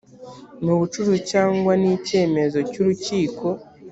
[0.63, 3.47] mu bucuruzi cyangwa n icyemezo cy urukiko